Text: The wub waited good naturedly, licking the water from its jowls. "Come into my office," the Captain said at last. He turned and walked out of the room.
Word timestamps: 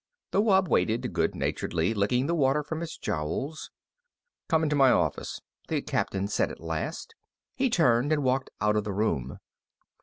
The 0.31 0.41
wub 0.41 0.67
waited 0.67 1.13
good 1.13 1.35
naturedly, 1.35 1.93
licking 1.93 2.25
the 2.25 2.33
water 2.33 2.63
from 2.63 2.81
its 2.81 2.97
jowls. 2.97 3.69
"Come 4.49 4.63
into 4.63 4.75
my 4.75 4.89
office," 4.89 5.41
the 5.67 5.79
Captain 5.83 6.27
said 6.27 6.49
at 6.49 6.59
last. 6.59 7.13
He 7.55 7.69
turned 7.69 8.11
and 8.11 8.23
walked 8.23 8.49
out 8.59 8.75
of 8.75 8.83
the 8.83 8.93
room. 8.93 9.37